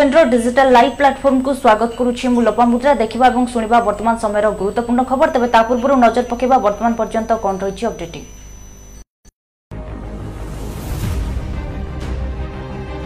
[0.00, 5.26] ইলেভেনর digital live প্লাটফর্মকু স্বাগত করুছি মু লোপামুদ্রা দেখিবা এবং শুনিবা বর্তমান সময়ের গুরুত্বপূর্ণ খবর
[5.34, 8.22] তবে তা পূর্বরু নজর পকাইবা বর্তমান পর্যন্ত কোন রয়েছে অপডেটিং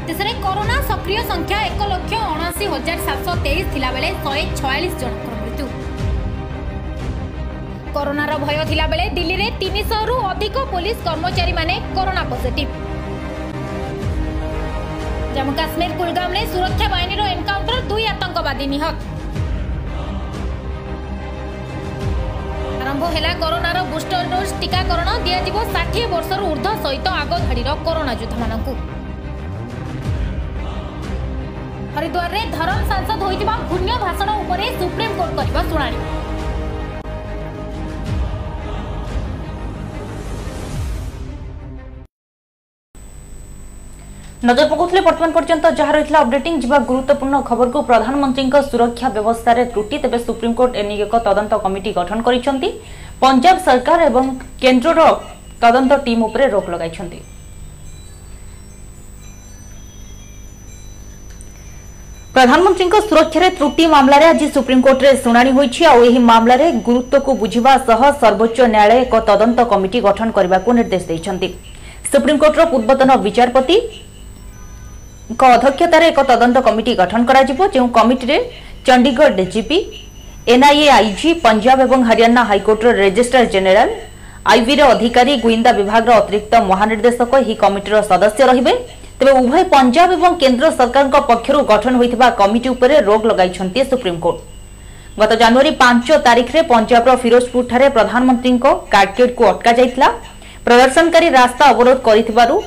[0.06, 5.64] দেশে করোনা সক্রিয় সংখ্যা এক লক্ষ অনাশি হাজার সাতশো তেইশ থাকবে শহে ছয়াশ জনকর মৃত্যু
[7.96, 12.68] করোনার ভয় থাকবে দিল্লি তিনশহ অধিক পুলিশ কর্মচারী মানে করোনা পজিটিভ
[15.38, 18.96] जम कश्मीर कुलगामले सुरक्षा বাহিনীৰ এনকাউন্টার দুয়ো আতংকবাদী নিহত
[22.82, 28.12] আৰম্ভ হিলা কৰোনৰ বুষ্টৰ ডোজ টিকাকৰণ দিয়া দিব 60 বছৰৰ ঊৰ্ধ সহিত আগৰ ঘাৰিৰ কৰোনা
[28.20, 28.72] যুদ্ধমানাকু
[31.96, 35.98] हरिद्वारৰে ধৰম সাংসদ হৈ থকা গুণ্য ভাষণ ওপৰত সুপ্রিম কোর্ট কৰিব শুনানি
[44.48, 50.18] নজর পকাউলে বর্তমান পর্যন্ত যা রয়েছে অপডেটিং যা গুরুত্বপূর্ণ খবরক প্রধানমন্ত্রী সুরক্ষা ব্যবস্থার ত্রুটি তেবে
[50.26, 52.54] সুপ্রিমকোর্ট এনে এক তদন্ত কমিটি গঠন করেছেন
[53.22, 54.24] পঞ্জাব সরকার এবং
[54.62, 55.00] কেন্দ্রর
[55.64, 57.06] তদন্ত টিম উপরে রোক লগাইছেন
[62.34, 68.58] ପ୍ରଧାନମନ୍ତ୍ରୀଙ୍କ ସୁରକ୍ଷାରେ ତ୍ରୁଟି ମାମଲାରେ ଆଜି ସୁପ୍ରିମକୋର୍ଟରେ ଶୁଣାଣି ହୋଇଛି ଆଉ ଏହି ମାମଲାରେ ଗୁରୁତ୍ୱକୁ ବୁଝିବା ସହ ସର୍ବୋଚ୍ଚ
[68.74, 71.48] ନ୍ୟାୟାଳୟ ଏକ ତଦନ୍ତ କମିଟି ଗଠନ କରିବାକୁ ନିର୍ଦ୍ଦେଶ ଦେଇଛନ୍ତି
[72.12, 73.76] ସୁପ୍ରିମକୋର୍ଟର ପୂର୍ବତନ ବିଚାରପତି
[75.42, 78.36] ଅଧ୍ୟକ୍ଷତାରେ ଏକ ତଦନ୍ତ କମିଟି ଗଠନ କରାଯିବ ଯେଉଁ କମିଟିରେ
[78.86, 79.78] Chandigarh DGP
[80.54, 83.88] NIA IG Punjab ଏବଂ ହରିୟାଣା ହାଇକୋର୍ଟର ରେଜିଷ୍ଟ୍ରାର ଜେନେରାଲ
[84.52, 88.72] ଆଇବିର ଅଧିକାରୀ ଗୁଇନ୍ଦା ବିଭାଗର ଅତିରିକ୍ତ ମହାନିର୍ଦ୍ଦେଶକ ଏହି କମିଟିର ସଦସ୍ୟ ରହିବେ
[89.18, 94.38] ତେବେ ଉଭୟ ପଞ୍ଜାବ ଏବଂ କେନ୍ଦ୍ର ସରକାରଙ୍କ ପକ୍ଷରୁ ଗଠନ ହୋଇଥିବା କମିଟି ଉପରେ ରୋକ ଲଗାଇଛନ୍ତି ସୁପ୍ରିମକୋର୍ଟ
[95.20, 100.08] ଗତ ଜାନୁଆରୀ ପାଞ୍ଚ ତାରିଖରେ ପଞ୍ଜାବର ଫିରୋଜପୁରଠାରେ ପ୍ରଧାନମନ୍ତ୍ରୀଙ୍କ କାର୍କେଡ୍କୁ ଅଟକାଯାଇଥିଲା
[100.66, 102.20] প্রদর্শনকারী রাস্তা অবরোধ করে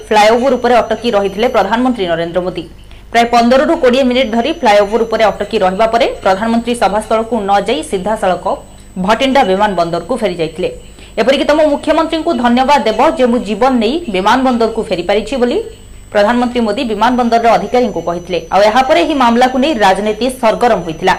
[0.08, 2.64] ফ্লাইওভর উপরে অটকি রয়েছে প্রধানমন্ত্রী নরেন্দ্র মোদী
[3.12, 8.44] প্রায় পনেরু কোড়ি মিনিট ধর ফ্লাইওভর উপরে অটকি রহবা পরে প্রধানমন্ত্রী সভাস্থলক নযাই সিধাসলখ
[9.06, 10.52] ভটিন্ডা বিমানবন্দরক ফেরি যাই
[11.22, 15.56] এপরিকি তম মুখ্যমন্ত্রী ধন্যবাদ দেব যে মু জীবন নেই বিমানবন্দরক ফেরি পারিছি বলে
[16.14, 17.88] প্রধানমন্ত্রী মোদী বিমানবন্দরের অধিকারী
[18.30, 19.46] কে আহপরে এই মামলা
[19.86, 21.10] রাজনীতি সরগরম হয়েছিল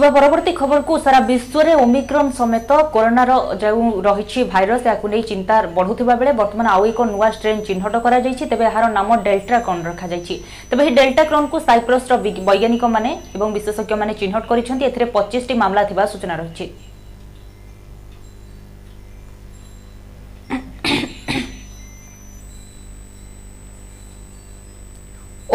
[0.00, 6.14] ଯିବା ପରବର୍ତ୍ତୀ ଖବରକୁ ସାରା ବିଶ୍ୱରେ ଓମିକ୍ରନ୍ ସମେତ କରୋନାର ଯେଉଁ ରହିଛି ଭାଇରସ୍ ଏହାକୁ ନେଇ ଚିନ୍ତା ବଢ଼ୁଥିବା
[6.20, 10.34] ବେଳେ ବର୍ତ୍ତମାନ ଆଉ ଏକ ନୂଆ ଷ୍ଟ୍ରେନ୍ ଚିହ୍ନଟ କରାଯାଇଛି ତେବେ ଏହାର ନାମ ଡେଲ୍ଟ୍ରାକ୍ରନ୍ ରଖାଯାଇଛି
[10.70, 12.12] ତେବେ ଏହି ଡେଲ୍ଟ୍ରାକ୍ରନ୍କୁ ସାଇପ୍ରସ୍ର
[12.48, 16.64] ବୈଜ୍ଞାନିକମାନେ ଏବଂ ବିଶେଷଜ୍ଞମାନେ ଚିହ୍ନଟ କରିଛନ୍ତି ଏଥିରେ ପଚିଶଟି ମାମଲା ଥିବା ସୂଚନା ରହିଛି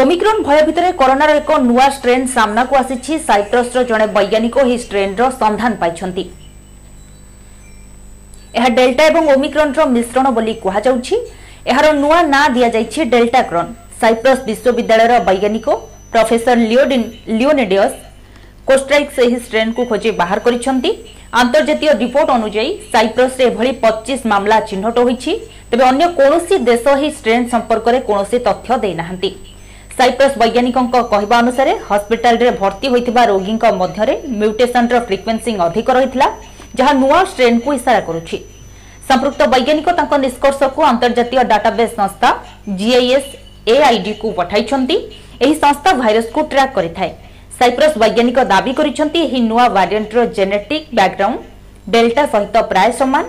[0.05, 5.71] ଓମିକ୍ରନ୍ ଭୟ ଭିତରେ କରୋନାର ଏକ ନୂଆ ଷ୍ଟ୍ରେନ୍ ସାମ୍ନାକୁ ଆସିଛି ସାଇପ୍ରସ୍ର ଜଣେ ବୈଜ୍ଞାନିକ ଏହି ଷ୍ଟ୍ରେନ୍ର ସନ୍ଧାନ
[5.83, 6.23] ପାଇଛନ୍ତି
[8.57, 11.15] ଏହା ଡେଲ୍ଟା ଏବଂ ଓମିକ୍ରନ୍ର ମିଶ୍ରଣ ବୋଲି କୁହାଯାଉଛି
[11.71, 13.71] ଏହାର ନୂଆ ନାଁ ଦିଆଯାଇଛି ଡେଲ୍ଟାକ୍ରନ୍
[14.01, 15.67] ସାଇପ୍ରସ୍ ବିଶ୍ୱବିଦ୍ୟାଳୟର ବୈଜ୍ଞାନିକ
[16.13, 17.07] ପ୍ରଫେସର ଲିଓଡିନ୍
[17.39, 17.95] ଲିଓନେଡିୟସ୍
[18.69, 20.91] କୋଷ୍ଟ୍ରାଇକ୍ସ ଏହି ଷ୍ଟ୍ରେନ୍କୁ ଖୋଜି ବାହାର କରିଛନ୍ତି
[21.41, 25.33] ଆନ୍ତର୍ଜାତୀୟ ରିପୋର୍ଟ ଅନୁଯାୟୀ ସାଇପ୍ରସ୍ରେ ଏଭଳି ପଚିଶ ମାମଲା ଚିହ୍ନଟ ହୋଇଛି
[25.71, 29.31] ତେବେ ଅନ୍ୟ କୌଣସି ଦେଶ ଏହି ଷ୍ଟ୍ରେନ୍ ସମ୍ପର୍କରେ କୌଣସି ତଥ୍ୟ ଦେଇନାହାନ୍ତି
[29.97, 36.27] ସାଇପ୍ରସ୍ ବୈଜ୍ଞାନିକଙ୍କ କହିବା ଅନୁସାରେ ହସ୍ପିଟାଲରେ ଭର୍ତ୍ତି ହୋଇଥିବା ରୋଗୀଙ୍କ ମଧ୍ୟରେ ମ୍ୟୁଟେସନ୍ର ଫ୍ରିକ୍ୱେନ୍ସି ଅଧିକ ରହିଥିଲା
[36.79, 38.37] ଯାହା ନୂଆ ଷ୍ଟ୍ରେନ୍କୁ ଇସାରା କରୁଛି
[39.09, 42.29] ସମ୍ପୃକ୍ତ ବୈଜ୍ଞାନିକ ତାଙ୍କ ନିଷ୍କର୍ଷକୁ ଆନ୍ତର୍ଜାତୀୟ ଡାଟାବେସ୍ ସଂସ୍ଥା
[42.79, 43.29] ଜିଆଇଏସ୍
[43.75, 44.97] ଏଆଇଡିକୁ ପଠାଇଛନ୍ତି
[45.43, 47.11] ଏହି ସଂସ୍ଥା ଭାଇରସକୁ ଟ୍ରାକ୍ କରିଥାଏ
[47.59, 51.41] ସାଇପ୍ରସ୍ ବୈଜ୍ଞାନିକ ଦାବି କରିଛନ୍ତି ଏହି ନୂଆ ଭାରିଏଣ୍ଟର ଜେନେଟିକ୍ ବ୍ୟାକ୍ଗ୍ରାଉଣ୍ଡ
[51.95, 53.23] ଡେଲ୍ଟା ସହିତ ପ୍ରାୟ ସମାନ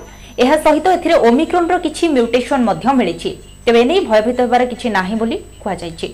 [0.44, 3.30] ଏହା ସହିତ ଏଥିରେ ଓମିକ୍ରନ୍ର କିଛି ମ୍ୟୁଟେସନ୍ ମଧ୍ୟ ମିଳିଛି
[3.64, 6.08] ତେବେ ଏନେଇ ଭୟଭୀତ ହେବାର କିଛି ନାହିଁ ବୋଲି କୁହାଯାଇଛି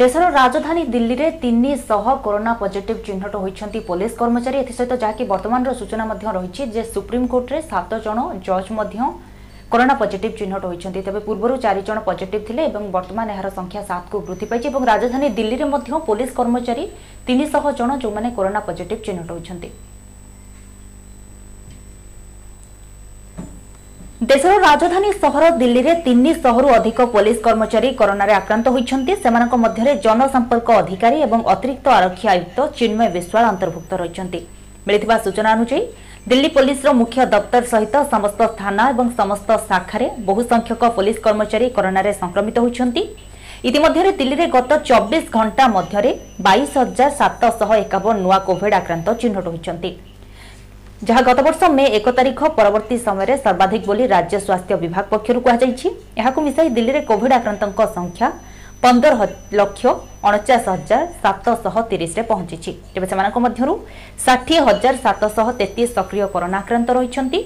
[0.00, 6.04] দেশের রাজধানী দিল্লীরে তিনশহ করোনা পজিটিভ চিহ্নট হয়েছেন পুলিশ কর্মচারী এসহ যা কি বর্তমান সূচনা
[6.38, 8.66] রয়েছে যে সুপ্রিমকোর্টে সাত জন জজ
[9.72, 14.16] করোনা পজিটিভ চিহ্নট হয়েছেন তবে পূর্ব চারিজন পজিটিভ লে এবং বর্তমান এর সংখ্যা সাত কু
[14.28, 15.66] বৃদ্ধি পাইছে এবং রাজধানী দিল্লীরে
[16.08, 16.84] পুলিশ কর্মচারী
[17.26, 19.56] তিনশহ জন যে করোনা পজিটিভ চিহ্নট হয়েছেন
[24.32, 29.50] দেশের রাজধানী সহর দিল্লীরে তিনশহরু অধিক পুলিশ কর্মচারী করোনায় আক্রান্ত হয়েছেন সেমানক
[30.06, 34.26] জনসম্পর্ক অধিকারী এবং অতিরিক্ত আরক্ষী আয়ুক্ত চিন্ময় বিশ্বাল অন্তর্ভুক্ত রয়েছেন
[34.86, 35.84] মিলিথিবা সূচনা অনুযায়ী
[36.30, 37.82] দিল্লী পুলিশের মুখ্য দপ্তর সহ
[38.12, 42.88] সমস্ত থানা এবং সমস্ত শাখার বহু সংখ্যক পুলিশ কর্মচারী করোনায় সংক্রমিত হয়েছেন
[43.68, 46.10] ইতিমধ্যে দিল্লীরে গত চব্বিশ ঘণ্টা মধ্যে
[46.46, 49.76] বাইশ হাজার সাতশহ একাবন নয় কোভিড আক্রান্ত চিহ্নট হয়েছেন
[51.08, 55.88] ଯାହା ଗତବର୍ଷ ମେ ଏକ ତାରିଖ ପରବର୍ତ୍ତୀ ସମୟରେ ସର୍ବାଧିକ ବୋଲି ରାଜ୍ୟ ସ୍ୱାସ୍ଥ୍ୟ ବିଭାଗ ପକ୍ଷରୁ କୁହାଯାଇଛି
[56.20, 58.26] ଏହାକୁ ମିଶାଇ ଦିଲ୍ଲୀରେ କୋଭିଡ୍ ଆକ୍ରାନ୍ତଙ୍କ ସଂଖ୍ୟା
[58.84, 59.12] ପନ୍ଦର
[59.60, 59.82] ଲକ୍ଷ
[60.28, 63.72] ଅଣଚାଶ ହଜାର ସାତଶହ ତିରିଶରେ ପହଞ୍ଚିଛି ତେବେ ସେମାନଙ୍କ ମଧ୍ୟରୁ
[64.26, 67.38] ଷାଠିଏ ହଜାର ସାତଶହ ତେତିଶ ସକ୍ରିୟ କରୋନା ଆକ୍ରାନ୍ତ ରହିଛନ୍ତି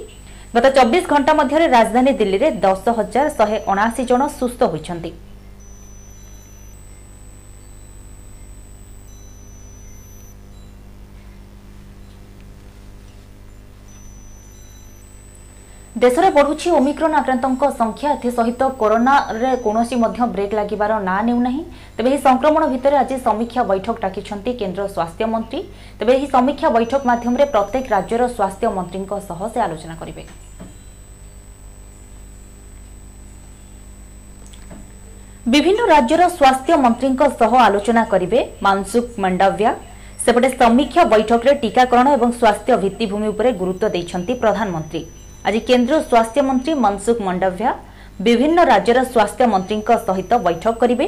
[0.56, 5.11] ଗତ ଚବିଶ ଘଣ୍ଟା ମଧ୍ୟରେ ରାଜଧାନୀ ଦିଲ୍ଲୀରେ ଦଶ ହଜାର ଶହେ ଅଣାଅଶୀ ଜଣ ସୁସ୍ଥ ହୋଇଛନ୍ତି
[16.02, 21.62] ଦେଶରେ ବଢ଼ୁଛି ଓମିକ୍ରନ୍ ଆକ୍ରାନ୍ତଙ୍କ ସଂଖ୍ୟା ଏଥିସହିତ କରୋନାରେ କୌଣସି ମଧ୍ୟ ବ୍ରେକ୍ ଲାଗିବାର ନାଁ ନେଉନାହିଁ
[21.96, 25.60] ତେବେ ଏହି ସଂକ୍ରମଣ ଭିତରେ ଆଜି ସମୀକ୍ଷା ବୈଠକ ଡାକିଛନ୍ତି କେନ୍ଦ୍ର ସ୍ୱାସ୍ଥ୍ୟ ମନ୍ତ୍ରୀ
[25.98, 30.22] ତେବେ ଏହି ସମୀକ୍ଷା ବୈଠକ ମାଧ୍ୟମରେ ପ୍ରତ୍ୟେକ ରାଜ୍ୟର ସ୍ୱାସ୍ଥ୍ୟ ମନ୍ତ୍ରୀଙ୍କ ସହ ସେ ଆଲୋଚନା କରିବେ
[35.52, 39.70] ବିଭିନ୍ନ ରାଜ୍ୟର ସ୍ୱାସ୍ଥ୍ୟ ମନ୍ତ୍ରୀଙ୍କ ସହ ଆଲୋଚନା କରିବେ ମାନସୁଖ ମଣ୍ଡାଭିଆ
[40.25, 45.02] ସେପଟେ ସମୀକ୍ଷା ବୈଠକରେ ଟିକାକରଣ ଏବଂ ସ୍ୱାସ୍ଥ୍ୟ ଭିତ୍ତିଭୂମି ଉପରେ ଗୁରୁତ୍ୱ ଦେଇଛନ୍ତି ପ୍ରଧାନମନ୍ତ୍ରୀ
[45.48, 47.70] ଆଜି କେନ୍ଦ୍ର ସ୍ୱାସ୍ଥ୍ୟମନ୍ତ୍ରୀ ମନସୁଖ ମଣ୍ଡଭ୍ୟା
[48.26, 51.06] ବିଭିନ୍ନ ରାଜ୍ୟର ସ୍ୱାସ୍ଥ୍ୟମନ୍ତ୍ରୀଙ୍କ ସହିତ ବୈଠକ କରିବେ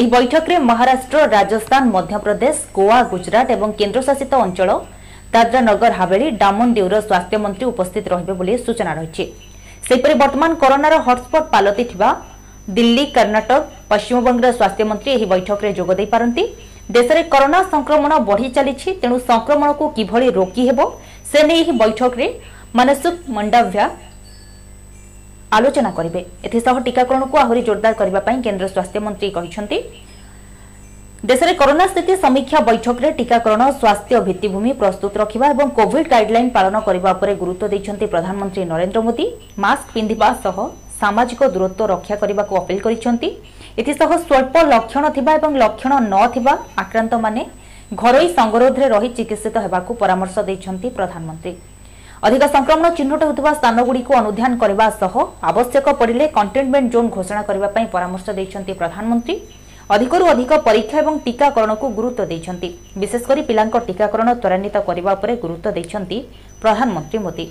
[0.00, 4.68] ଏହି ବୈଠକରେ ମହାରାଷ୍ଟ୍ର ରାଜସ୍ଥାନ ମଧ୍ୟପ୍ରଦେଶ ଗୋଆ ଗୁଜରାଟ ଏବଂ କେନ୍ଦ୍ରଶାସିତ ଅଞ୍ଚଳ
[5.34, 9.24] ଦାଦ୍ରା ନଗର ହାବେଳି ଡାମନ ଡିଉର ସ୍ୱାସ୍ଥ୍ୟମନ୍ତ୍ରୀ ଉପସ୍ଥିତ ରହିବେ ବୋଲି ସୂଚନା ରହିଛି
[9.88, 12.08] ସେହିପରି ବର୍ତ୍ତମାନ କରୋନାର ହଟ୍ସ୍ପଟ୍ ପାଲଟିଥିବା
[12.76, 13.52] ଦିଲ୍ଲୀ କର୍ଣ୍ଣାଟକ
[13.90, 16.44] ପଶ୍ଚିମବଙ୍ଗର ସ୍ୱାସ୍ଥ୍ୟମନ୍ତ୍ରୀ ଏହି ବୈଠକରେ ଯୋଗ ଦେଇପାରନ୍ତି
[16.96, 20.78] ଦେଶରେ କରୋନା ସଂକ୍ରମଣ ବଢ଼ି ଚାଲିଛି ତେଣୁ ସଂକ୍ରମଣକୁ କିଭଳି ରୋକି ହେବ
[21.30, 22.26] ସେ ନେଇ ଏହି ବୈଠକରେ
[22.78, 23.84] ମାନସୁଖ ମଣ୍ଡାଭ୍ୟା
[25.56, 29.78] ଆଲୋଚନା କରିବେ ଏଥିସହ ଟିକାକରଣକୁ ଆହୁରି ଜୋରଦାର କରିବା ପାଇଁ କେନ୍ଦ୍ର ସ୍ୱାସ୍ଥ୍ୟମନ୍ତ୍ରୀ କହିଛନ୍ତି
[31.30, 37.10] ଦେଶରେ କରୋନା ସ୍ଥିତି ସମୀକ୍ଷା ବୈଠକରେ ଟିକାକରଣ ସ୍ୱାସ୍ଥ୍ୟ ଭିତ୍ତିଭୂମି ପ୍ରସ୍ତୁତ ରଖିବା ଏବଂ କୋଭିଡ୍ ଗାଇଡ୍ଲାଇନ୍ ପାଳନ କରିବା
[37.16, 39.26] ଉପରେ ଗୁରୁତ୍ୱ ଦେଇଛନ୍ତି ପ୍ରଧାନମନ୍ତ୍ରୀ ନରେନ୍ଦ୍ର ମୋଦି
[39.64, 40.56] ମାସ୍କ ପିନ୍ଧିବା ସହ
[41.00, 43.28] ସାମାଜିକ ଦୂରତ୍ୱ ରକ୍ଷା କରିବାକୁ ଅପିଲ୍ କରିଛନ୍ତି
[43.80, 46.52] ଏଥିସହ ସ୍ୱଳ୍ପ ଲକ୍ଷଣ ଥିବା ଏବଂ ଲକ୍ଷଣ ନଥିବା
[46.84, 47.42] ଆକ୍ରାନ୍ତମାନେ
[48.02, 51.54] ଘରୋଇ ସଙ୍ଗରୋଧରେ ରହି ଚିକିତ୍ସିତ ହେବାକୁ ପରାମର୍ଶ ଦେଇଛନ୍ତି ପ୍ରଧାନମନ୍ତ୍ରୀ
[52.28, 55.14] ଅଧିକ ସଂକ୍ରମଣ ଚିହ୍ନଟ ହେଉଥିବା ସ୍ଥାନଗୁଡ଼ିକୁ ଅନୁଧ୍ୟାନ କରିବା ସହ
[55.50, 59.34] ଆବଶ୍ୟକ ପଡ଼ିଲେ କଣ୍ଟେନ୍ମେଣ୍ଟ ଜୋନ୍ ଘୋଷଣା କରିବା ପାଇଁ ପରାମର୍ଶ ଦେଇଛନ୍ତି ପ୍ରଧାନମନ୍ତ୍ରୀ
[59.96, 62.68] ଅଧିକରୁ ଅଧିକ ପରୀକ୍ଷା ଏବଂ ଟିକାକରଣକୁ ଗୁରୁତ୍ୱ ଦେଇଛନ୍ତି
[63.02, 66.18] ବିଶେଷକରି ପିଲାଙ୍କ ଟିକାକରଣ ତ୍ୱରାନ୍ୱିତ କରିବା ଉପରେ ଗୁରୁତ୍ୱ ଦେଇଛନ୍ତି
[66.62, 67.46] ପ୍ରଧାନମନ୍ତ୍ରୀ ମୋଦି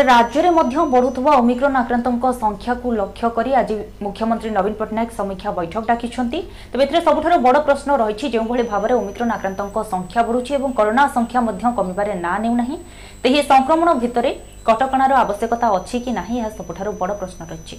[0.00, 3.74] ସେପଟେ ରାଜ୍ୟରେ ମଧ୍ୟ ବଢୁଥିବା ଓମିକ୍ରନ୍ ଆକ୍ରାନ୍ତଙ୍କ ସଂଖ୍ୟାକୁ ଲକ୍ଷ୍ୟ କରି ଆଜି
[4.04, 6.38] ମୁଖ୍ୟମନ୍ତ୍ରୀ ନବୀନ ପଟ୍ଟନାୟକ ସମୀକ୍ଷା ବୈଠକ ଡାକିଛନ୍ତି
[6.70, 11.40] ତେବେ ଏଥିରେ ସବୁଠାରୁ ବଡ଼ ପ୍ରଶ୍ନ ରହିଛି ଯେଉଁଭଳି ଭାବରେ ଓମିକ୍ରନ୍ ଆକ୍ରାନ୍ତଙ୍କ ସଂଖ୍ୟା ବଢୁଛି ଏବଂ କରୋନା ସଂଖ୍ୟା
[11.48, 12.76] ମଧ୍ୟ କମିବାରେ ନାଁ ନେଉନାହିଁ
[13.22, 14.30] ତେହି ଏ ସଂକ୍ରମଣ ଭିତରେ
[14.68, 17.76] କଟକଣାର ଆବଶ୍ୟକତା ଅଛି କି ନାହିଁ ଏହା ସବୁଠାରୁ ବଡ଼ ପ୍ରଶ୍ନ ରହିଛି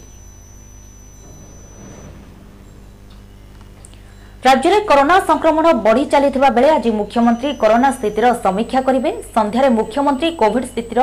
[4.48, 10.68] ରାଜ୍ୟରେ କରୋନା ସଂକ୍ରମଣ ବଢ଼ି ଚାଲିଥିବା ବେଳେ ଆଜି ମୁଖ୍ୟମନ୍ତ୍ରୀ କରୋନା ସ୍ଥିତିର ସମୀକ୍ଷା କରିବେ ସନ୍ଧ୍ୟାରେ ମୁଖ୍ୟମନ୍ତ୍ରୀ କୋଭିଡ୍
[10.76, 11.02] ସ୍ଥିତିର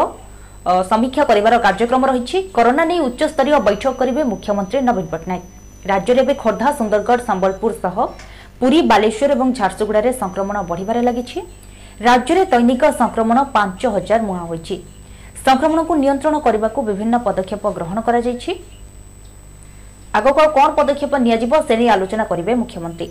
[0.89, 5.45] ସମୀକ୍ଷା କରିବାର କାର୍ଯ୍ୟକ୍ରମ ରହିଛି କରୋନା ନେଇ ଉଚ୍ଚସ୍ତରୀୟ ବୈଠକ କରିବେ ମୁଖ୍ୟମନ୍ତ୍ରୀ ନବୀନ ପଟ୍ଟନାୟକ
[5.91, 7.95] ରାଜ୍ୟରେ ଏବେ ଖୋର୍ଦ୍ଧା ସୁନ୍ଦରଗଡ଼ ସମ୍ବଲପୁର ସହ
[8.61, 11.39] ପୁରୀ ବାଲେଶ୍ୱର ଏବଂ ଝାରସୁଗୁଡ଼ାରେ ସଂକ୍ରମଣ ବଢ଼ିବାରେ ଲାଗିଛି
[12.09, 14.77] ରାଜ୍ୟରେ ଦୈନିକ ସଂକ୍ରମଣ ପାଞ୍ଚ ହଜାର ମୁହାଁ ହୋଇଛି
[15.47, 18.53] ସଂକ୍ରମଣକୁ ନିୟନ୍ତ୍ରଣ କରିବାକୁ ବିଭିନ୍ନ ପଦକ୍ଷେପ ଗ୍ରହଣ କରାଯାଇଛି
[20.19, 23.07] ଆଗକୁ ଆଉ କ'ଣ ପଦକ୍ଷେପ ନିଆଯିବ ସେ ନେଇ ଆଲୋଚନା କରିବେ ମୁଖ୍ୟମନ୍ତ୍ରୀ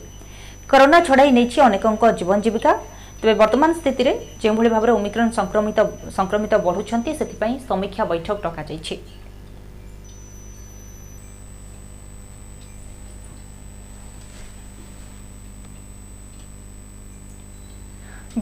[0.72, 2.72] କରୋନା ଛଡ଼ାଇ ନେଇଛି ଅନେକଙ୍କ ଜୀବନ ଜୀବିକା
[3.22, 5.80] তবে বর্তমান স্থিতিরে যেভাবে ভাবে ওমিক্রন সংক্রমিত
[6.18, 8.80] সংক্রমিত বড়ুচ্ছেন সেপাই সমীক্ষা বৈঠক ডকাযাই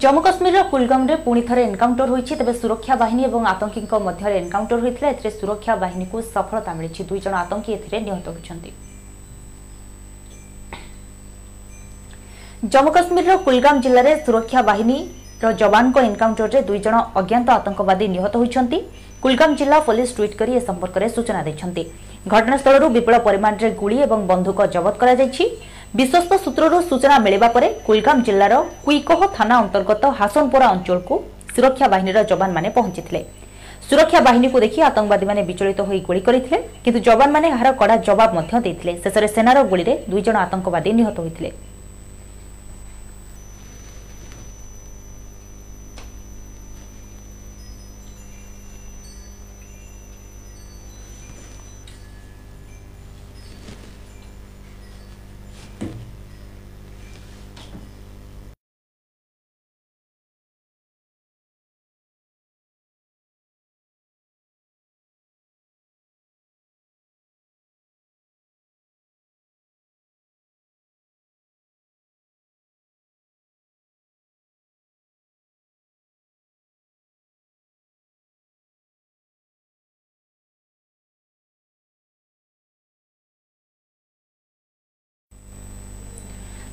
[0.01, 5.05] জম্মু কাশ্মীরর কুলগামে পুঁ থে এনকাউন্টর হয়েছে তবে সুরক্ষা বাহিনী এবং আতঙ্কী মধ্যে এনকাউন্টর হয়েছিল
[5.13, 6.05] এতে সুরক্ষা বাহিনী
[6.35, 8.69] সফলতা মিছে দুইজন আতঙ্কী এতে নিহত হয়েছে
[12.73, 18.77] ଜମ୍ମୁ କାଶ୍ମୀରର କୁଲଗାମ୍ ଜିଲ୍ଲାରେ ସୁରକ୍ଷା ବାହିନୀର ଯବାନଙ୍କ ଏନ୍କାଉଣ୍ଟରରେ ଦୁଇ ଜଣ ଅଜ୍ଞାତ ଆତଙ୍କବାଦୀ ନିହତ ହୋଇଛନ୍ତି
[19.23, 21.83] କୁଲଗାମ୍ ଜିଲ୍ଲା ପୋଲିସ ଟ୍ୱିଟ୍ କରି ଏ ସମ୍ପର୍କରେ ସୂଚନା ଦେଇଛନ୍ତି
[22.33, 25.43] ଘଟଣାସ୍ଥଳରୁ ବିପୁଳ ପରିମାଣରେ ଗୁଳି ଏବଂ ବନ୍ଧୁକ ଜବତ କରାଯାଇଛି
[25.99, 28.53] ବିଶ୍ୱସ୍ତ ସୂତ୍ରରୁ ସୂଚନା ମିଳିବା ପରେ କୁଲଗାମ୍ ଜିଲ୍ଲାର
[28.85, 31.15] କୁଇକୋହ ଥାନା ଅନ୍ତର୍ଗତ ହାସନପୋରା ଅଞ୍ଚଳକୁ
[31.55, 33.21] ସୁରକ୍ଷା ବାହିନୀର ଯବାନମାନେ ପହଞ୍ଚିଥିଲେ
[33.89, 38.93] ସୁରକ୍ଷା ବାହିନୀକୁ ଦେଖି ଆତଙ୍କବାଦୀମାନେ ବିଚଳିତ ହୋଇ ଗୁଳି କରିଥିଲେ କିନ୍ତୁ ଯବାନମାନେ ଏହାର କଡ଼ା ଜବାବ ମଧ୍ୟ ଦେଇଥିଲେ
[39.03, 41.49] ଶେଷରେ ସେନାର ଗୁଳିରେ ଦୁଇ ଜଣ ଆତଙ୍କବାଦୀ ନିହତ ହୋଇଥିଲେ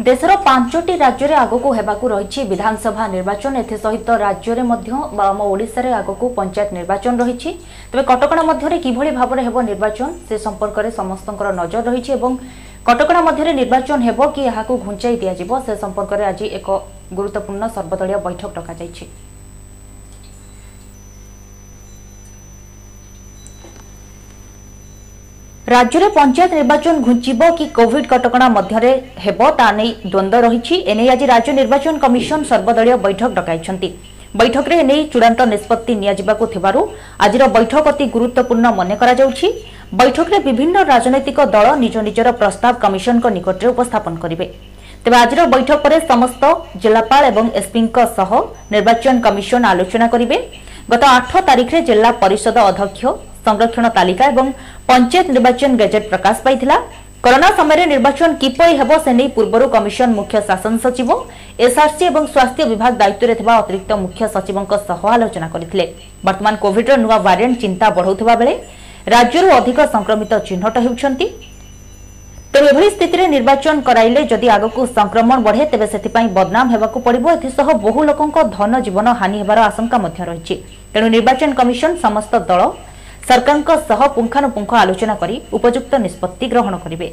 [0.00, 6.30] ଦେଶର ପାଞ୍ଚଟି ରାଜ୍ୟରେ ଆଗକୁ ହେବାକୁ ରହିଛି ବିଧାନସଭା ନିର୍ବାଚନ ଏଥିସହିତ ରାଜ୍ୟରେ ମଧ୍ୟ ବା ଆମ ଓଡ଼ିଶାରେ ଆଗକୁ
[6.38, 7.50] ପଞ୍ଚାୟତ ନିର୍ବାଚନ ରହିଛି
[7.92, 12.30] ତେବେ କଟକଣା ମଧ୍ୟରେ କିଭଳି ଭାବରେ ହେବ ନିର୍ବାଚନ ସେ ସମ୍ପର୍କରେ ସମସ୍ତଙ୍କର ନଜର ରହିଛି ଏବଂ
[12.88, 16.68] କଟକଣା ମଧ୍ୟରେ ନିର୍ବାଚନ ହେବ କି ଏହାକୁ ଘୁଞ୍ଚାଇ ଦିଆଯିବ ସେ ସମ୍ପର୍କରେ ଆଜି ଏକ
[17.18, 19.04] ଗୁରୁତ୍ୱପୂର୍ଣ୍ଣ ସର୍ବଦଳୀୟ ବୈଠକ ଡକାଯାଇଛି
[25.76, 28.90] রাজ্যের পঞ্চায়েত নির্বাচন ঘুঞ্চিব কি কোভিড কটকা মধ্যে
[29.24, 33.76] হব তা নেই দ্বন্দ্ব রয়েছে এনে আজ রাজ্য নির্বাচন কমিশন সর্বদলীয় বৈঠক ডকাইছেন
[34.40, 36.80] বৈঠকরে এনে চূড়ান্ত নিষ্পত্তি নিয়াযিবাকু থিবারু
[37.24, 39.46] আজির বৈঠক অতি গুরুত্বপূর্ণ মনে করা যাଉଛି
[40.00, 44.44] বৈঠকরে বিভিন্ন রাজনৈতিক দল নিজ নিজের প্রস্তাব কমিশনক নিকটরে উপস্থাপন করিবে
[45.02, 46.42] তবে আজির বৈঠক পরে সমস্ত
[46.82, 48.30] জেলাপাল এবং এসপিঙ্ক সহ
[48.74, 50.36] নির্বাচন কমিশন আলোচনা করিবে
[50.92, 53.02] গত আঠ তারিখে জেলা পরিষদ অধ্যক্ষ
[53.46, 54.46] সংরক্ষণ তালিকা এবং
[54.88, 56.56] পঞ্চায়েত নির্বাচন গেজেট প্রকাশ পাই
[57.24, 61.08] করোনা সময় নির্বাচন কিপরি হব সে নেই পূর্বর কমিশন মুখ্য শাসন সচিব
[61.66, 65.84] এসআরসি এবং স্বাস্থ্য বিভাগ দায়িত্বরে থাকা অতিরিক্ত মুখ্য সচিবঙ্ সহ আলোচনা করে
[66.26, 68.54] বর্তমান কোভিডর নূয়া ভারিয়েন্ট চিন্তা বড়াউা বেড়ে
[69.14, 71.12] রাজ্যর অধিক সংক্রমিত চিহ্নট হচ্ছেন
[72.54, 77.68] ତେଣୁ ଏଭଳି ସ୍ଥିତିରେ ନିର୍ବାଚନ କରାଇଲେ ଯଦି ଆଗକୁ ସଂକ୍ରମଣ ବଢ଼େ ତେବେ ସେଥିପାଇଁ ବଦନାମ ହେବାକୁ ପଡ଼ିବ ଏଥିସହ
[77.84, 80.54] ବହୁ ଲୋକଙ୍କ ଧନ ଜୀବନ ହାନି ହେବାର ଆଶଙ୍କା ମଧ୍ୟ ରହିଛି
[80.92, 82.60] ତେଣୁ ନିର୍ବାଚନ କମିଶନ ସମସ୍ତ ଦଳ
[83.28, 87.08] ସରକାରଙ୍କ ସହ ପୁଙ୍ଖାନୁପୁଙ୍ଖ ଆଲୋଚନା କରି ଉପଯୁକ୍ତ ନିଷ୍ପତ୍ତି ଗ୍ରହଣ କରିବେ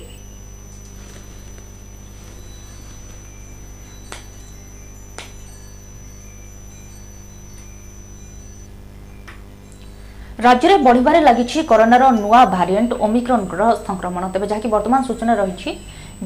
[10.48, 15.70] রাজ্যের বড়িবারে লাগিছে করোনার নূয়া ভারিয়েন্ট ওমিক্রনর সংক্রমণ তবে যা বর্তমান সূচনা রয়েছে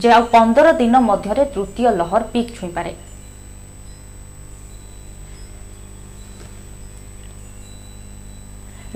[0.01, 2.91] যে আ পনের দিন মধ্যে তৃতীয় লহর পিক ছুঁইপারে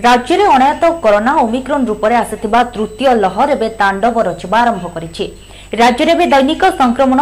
[0.06, 5.26] ରାଜ୍ୟରେ ଅଣାୟତ କରୋନା ଓମିକ୍ରନ୍ ରୂପରେ ଆସିଥିବା ତୃତୀୟ ଲହର ଏବେ ତାଣ୍ଡବ ରଚିବା ଆରମ୍ଭ କରିଛି
[5.82, 7.20] ରାଜ୍ୟରେ ଏବେ ଦୈନିକ ସଂକ୍ରମଣ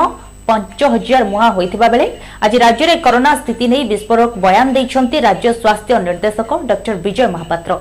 [0.49, 2.07] ପାଞ୍ଚ ହଜାର ମୁହାଁ ହୋଇଥିବା ବେଳେ
[2.45, 7.71] ଆଜି ରାଜ୍ୟରେ କରୋନା ସ୍ଥିତି ନେଇ ବିସ୍ଫୋରକ ବୟାନ ଦେଇଛନ୍ତି ରାଜ୍ୟ ସ୍ୱାସ୍ଥ୍ୟ ନିର୍ଦ୍ଦେଶକ ଡକ୍ଟର ବିଜୟ ମହାପାତ୍ର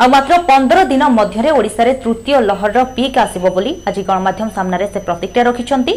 [0.00, 4.98] ଆଉ ମାତ୍ର ପନ୍ଦର ଦିନ ମଧ୍ୟରେ ଓଡ଼ିଶାରେ ତୃତୀୟ ଲହରର ପିକ୍ ଆସିବ ବୋଲି ଆଜି ଗଣମାଧ୍ୟମ ସାମ୍ନାରେ ସେ
[5.08, 5.94] ପ୍ରତିକ୍ରିୟା ରଖିଛନ୍ତି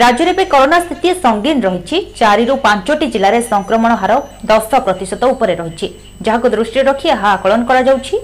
[0.00, 4.12] ରାଜ୍ୟରେ ଏବେ କରୋନା ସ୍ଥିତି ସଙ୍ଗୀନ ରହିଛି ଚାରିରୁ ପାଞ୍ଚଟି ଜିଲ୍ଲାରେ ସଂକ୍ରମଣ ହାର
[4.50, 5.86] ଦଶ ପ୍ରତିଶତ ଉପରେ ରହିଛି
[6.26, 8.16] ଯାହାକୁ ଦୃଷ୍ଟିରେ ରଖି ଏହା ଆକଳନ କରାଯାଉଛି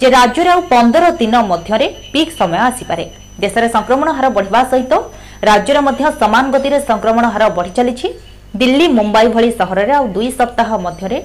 [0.00, 3.04] ଯେ ରାଜ୍ୟରେ ଆଉ ପନ୍ଦର ଦିନ ମଧ୍ୟରେ ପିକ୍ ସମୟ ଆସିପାରେ
[3.42, 4.92] ଦେଶରେ ସଂକ୍ରମଣ ହାର ବଢ଼ିବା ସହିତ
[5.50, 8.08] ରାଜ୍ୟରେ ମଧ୍ୟ ସମାନ ଗତିରେ ସଂକ୍ରମଣ ହାର ବଢ଼ି ଚାଲିଛି
[8.60, 11.18] ଦିଲ୍ଲୀ ମୁମ୍ବାଇ ଭଳି ସହରରେ ଆଉ ଦୁଇ ସପ୍ତାହ ମଧ୍ୟରେ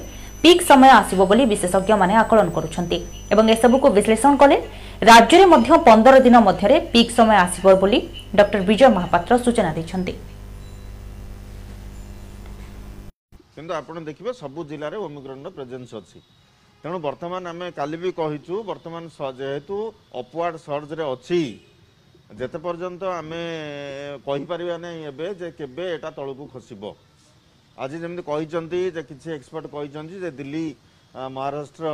[0.43, 2.97] ପିକ୍ ସମୟ ଆସିବ ବୋଲି ବିଶେଷଜ୍ଞମାନେ ଆକଳନ କରୁଛନ୍ତି
[3.33, 4.57] ଏବଂ ଏସବୁକୁ ବିଶ୍ଳେଷଣ କଲେ
[5.09, 7.99] ରାଜ୍ୟରେ ମଧ୍ୟ ପନ୍ଦର ଦିନ ମଧ୍ୟରେ ପିକ୍ ସମୟ ଆସିବ ବୋଲି
[8.39, 10.13] ଡକ୍ଟର ବିଜୟ ମହାପାତ୍ର ସୂଚନା ଦେଇଛନ୍ତି
[13.55, 16.19] କିନ୍ତୁ ଆପଣ ଦେଖିବେ ସବୁ ଜିଲ୍ଲାରେ ଓମିକ୍ରନର ପ୍ରେଜେନ୍ସ ଅଛି
[16.83, 19.03] ତେଣୁ ବର୍ତ୍ତମାନ ଆମେ କାଲି ବି କହିଛୁ ବର୍ତ୍ତମାନ
[19.41, 19.75] ଯେହେତୁ
[20.21, 21.41] ଅପୱାର୍ଡ ସର୍ଜରେ ଅଛି
[22.39, 23.41] ଯେତେ ପର୍ଯ୍ୟନ୍ତ ଆମେ
[24.27, 26.81] କହିପାରିବା ନାହିଁ ଏବେ ଯେ କେବେ ଏଟା ତଳକୁ ଖସିବ
[27.83, 30.67] ଆଜି ଯେମିତି କହିଛନ୍ତି ଯେ କିଛି ଏକ୍ସପର୍ଟ କହିଛନ୍ତି ଯେ ଦିଲ୍ଲୀ
[31.35, 31.85] ମହାରାଷ୍ଟ୍ର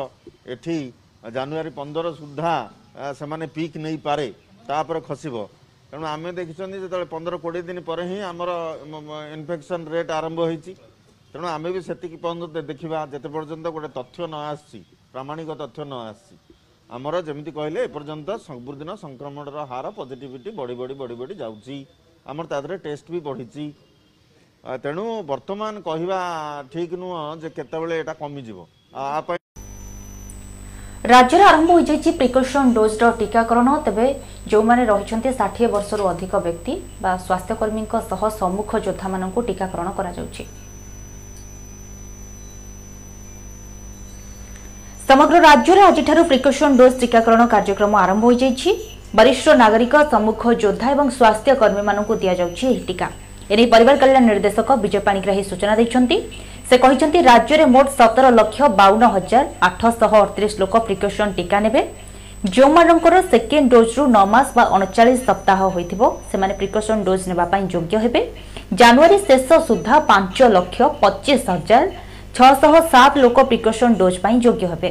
[0.56, 0.80] ଏଠି
[1.36, 2.56] ଜାନୁଆରୀ ପନ୍ଦର ସୁଦ୍ଧା
[3.20, 4.28] ସେମାନେ ପିକ୍ ନେଇପାରେ
[4.70, 5.36] ତାପରେ ଖସିବ
[5.92, 8.50] ତେଣୁ ଆମେ ଦେଖିଛନ୍ତି ଯେତେବେଳେ ପନ୍ଦର କୋଡ଼ିଏ ଦିନ ପରେ ହିଁ ଆମର
[9.36, 10.74] ଇନଫେକ୍ସନ୍ ରେଟ୍ ଆରମ୍ଭ ହୋଇଛି
[11.34, 14.80] ତେଣୁ ଆମେ ବି ସେତିକି ପର୍ଯ୍ୟନ୍ତ ଦେଖିବା ଯେତେ ପର୍ଯ୍ୟନ୍ତ ଗୋଟେ ତଥ୍ୟ ନ ଆସିଛି
[15.14, 16.36] ପ୍ରାମାଣିକ ତଥ୍ୟ ନ ଆସିଛି
[16.98, 21.78] ଆମର ଯେମିତି କହିଲେ ଏପର୍ଯ୍ୟନ୍ତ ସବୁଦିନ ସଂକ୍ରମଣର ହାର ପଜିଟିଭିଟି ବଢ଼ି ବଢ଼ି ବଢ଼ି ବଢ଼ି ଯାଉଛି
[22.30, 23.64] ଆମର ତା ଦେହରେ ଟେଷ୍ଟ ବି ବଢ଼ିଛି
[24.84, 26.20] ତେଣୁ ବର୍ତ୍ତମାନ କହିବା
[26.74, 28.60] ଠିକ୍ ନୁହଁ ଯେ କେତେବେଳେ ଏଇଟା କମିଯିବ
[28.98, 29.37] ଆ ପାଇଁ
[31.12, 34.06] ରାଜ୍ୟରେ ଆରମ୍ଭ ହୋଇଯାଇଛି ପ୍ରିକସନ୍ ଡୋଜ୍ର ଟିକାକରଣ ତେବେ
[34.52, 36.74] ଯେଉଁମାନେ ରହିଛନ୍ତି ଷାଠିଏ ବର୍ଷରୁ ଅଧିକ ବ୍ୟକ୍ତି
[37.04, 40.44] ବା ସ୍ୱାସ୍ଥ୍ୟକର୍ମୀଙ୍କ ସହ ସମ୍ମୁଖ ଯୋଦ୍ଧାମାନଙ୍କୁ ଟିକାକରଣ କରାଯାଉଛି
[45.10, 48.70] ସମଗ୍ର ରାଜ୍ୟରେ ଆଜିଠାରୁ ପ୍ରିକସନ୍ ଡୋଜ୍ ଟିକାକରଣ କାର୍ଯ୍ୟକ୍ରମ ଆରମ୍ଭ ହୋଇଯାଇଛି
[49.20, 53.08] ବରିଷ୍ଠ ନାଗରିକ ସମ୍ମୁଖ ଯୋଦ୍ଧା ଏବଂ ସ୍ୱାସ୍ଥ୍ୟକର୍ମୀମାନଙ୍କୁ ଦିଆଯାଉଛି ଏହି ଟିକା
[53.52, 56.18] ଏନେଇ ପରିବାର କଲ୍ୟାଣ ନିର୍ଦ୍ଦେଶକ ବିଜୟ ପାଣିଗ୍ରାହୀ ସୂଚନା ଦେଇଛନ୍ତି
[56.70, 61.82] ସେ କହିଛନ୍ତି ରାଜ୍ୟରେ ମୋଟ ସତର ଲକ୍ଷ ବାଉନ ହଜାର ଆଠଶହ ଅଡ଼ତିରିଶ ଲୋକ ପ୍ରିକସନ୍ ଟିକା ନେବେ
[62.56, 67.96] ଯେଉଁମାନଙ୍କର ସେକେଣ୍ଡ ଡୋଜ୍ରୁ ନଅ ମାସ ବା ଅଣଚାଳିଶ ସପ୍ତାହ ହୋଇଥିବ ସେମାନେ ପ୍ରିକସନ୍ ଡୋଜ୍ ନେବା ପାଇଁ ଯୋଗ୍ୟ
[68.06, 68.22] ହେବେ
[68.82, 71.84] ଜାନୁଆରୀ ଶେଷ ସୁଦ୍ଧା ପାଞ୍ଚ ଲକ୍ଷ ପଚିଶ ହଜାର
[72.38, 74.90] ଛଅଶହ ସାତ ଲୋକ ପ୍ରିକସନ୍ ଡୋଜ୍ ପାଇଁ ଯୋଗ୍ୟ ହେବେ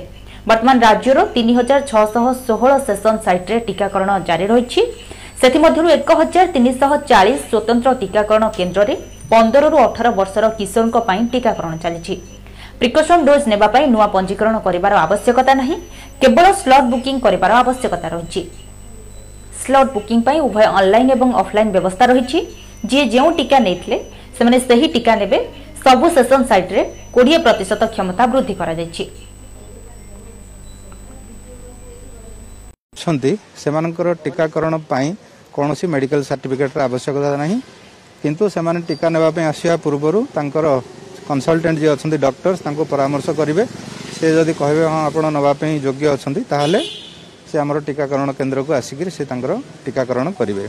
[0.49, 4.80] ବର୍ତ୍ତମାନ ରାଜ୍ୟର ତିନି ହଜାର ଛଅଶହ ଷୋହଳ ସେସନ୍ ସାଇଟ୍ରେ ଟିକାକରଣ ଜାରି ରହିଛି
[5.40, 8.95] ସେଥିମଧ୍ୟରୁ ଏକ ହଜାର ତିନିଶହ ଚାଳିଶ ସ୍ୱତନ୍ତ୍ର ଟିକାକରଣ କେନ୍ଦ୍ରରେ
[9.30, 12.14] ପନ୍ଦରରୁ ଅଠର ବର୍ଷର କିଶୋରଙ୍କ ପାଇଁ ଟିକାକରଣ ଚାଲିଛି
[12.80, 15.76] ପ୍ରିକସନ୍ ଡୋଜ୍ ନେବା ପାଇଁ ନୂଆ ପଞ୍ଜୀକରଣ କରିବାର ଆବଶ୍ୟକତା ନାହିଁ
[16.23, 18.42] କେବଳ ସ୍ଲଟ୍ ବୁକିଂ କରିବାର ଆବଶ୍ୟକତା ରହିଛି
[19.61, 22.38] ସ୍ଲଟ୍ ବୁକିଂ ପାଇଁ ଉଭୟ ଅନ୍ଲାଇନ୍ ଏବଂ ଅଫ୍ଲାଇନ୍ ବ୍ୟବସ୍ଥା ରହିଛି
[22.90, 23.97] ଯିଏ ଯେଉଁ ଟିକା ନେଇଥିଲେ
[24.37, 25.38] ସେମାନେ ସେହି ଟିକା ନେବେ
[25.85, 26.83] ସବୁ ସେସନ୍ ସାଇଟ୍ରେ
[27.14, 29.04] କୋଡ଼ିଏ ପ୍ରତିଶତ କ୍ଷମତା ବୃଦ୍ଧି କରାଯାଇଛି
[33.00, 35.09] ଅଛନ୍ତି ସେମାନଙ୍କର ଟିକାକରଣ ପାଇଁ
[35.56, 37.59] କୌଣସି ମେଡ଼ିକାଲ ସାର୍ଟିଫିକେଟ୍ର ଆବଶ୍ୟକତା ନାହିଁ
[38.23, 40.67] କିନ୍ତୁ ସେମାନେ ଟୀକା ନେବା ପାଇଁ ଆସିବା ପୂର୍ବରୁ ତାଙ୍କର
[41.29, 43.63] କନସଲଟେଣ୍ଟ ଯିଏ ଅଛନ୍ତି ଡକ୍ଟର୍ସ ତାଙ୍କୁ ପରାମର୍ଶ କରିବେ
[44.19, 46.81] ସେ ଯଦି କହିବେ ହଁ ଆପଣ ନେବା ପାଇଁ ଯୋଗ୍ୟ ଅଛନ୍ତି ତାହେଲେ
[47.51, 49.53] ସେ ଆମର ଟୀକାକରଣ କେନ୍ଦ୍ରକୁ ଆସିକରି ସେ ତାଙ୍କର
[49.85, 50.65] ଟୀକାକରଣ କରିବେ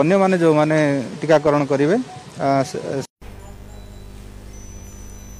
[0.00, 0.78] ଅନ୍ୟମାନେ ଯେଉଁମାନେ
[1.20, 1.96] ଟୀକାକରଣ କରିବେ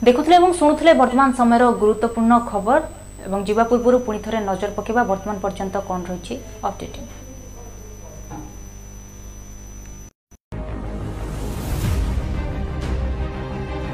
[0.07, 2.79] ଦେଖୁଥିଲେ ଏବଂ ଶୁଣୁଥିଲେ ବର୍ତ୍ତମାନ ସମୟର ଗୁରୁତ୍ୱପୂର୍ଣ୍ଣ ଖବର
[3.27, 6.35] ଏବଂ ଯିବା ପୂର୍ବରୁ ପୁଣି ଥରେ ନଜର ପକାଇବା ବର୍ତ୍ତମାନ ପର୍ଯ୍ୟନ୍ତ କ'ଣ ରହିଛି
[6.69, 7.05] ଅପଡେଟିଂ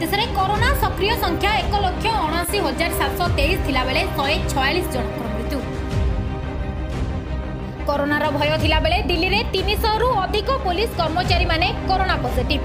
[0.00, 5.58] দেশে করোনা সক্রিয় সংখ্যা এক লক্ষ অনাশি হাজার সাতশো তেইশ থাকবে শহে ছয়াশ জনকর মৃত্যু
[7.88, 12.60] করোনার ভয় থাকবে দিল্লি তিনশহর অধিক পুলিশ কর্মচারী মানে করোনা পজিটিভ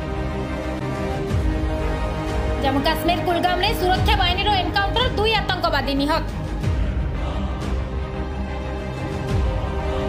[2.62, 6.24] জম্মু কাশ্মীর কুলগামে সুরক্ষা বাহিনীর এনকাউন্টর দুই আতঙ্কবাদী নিহত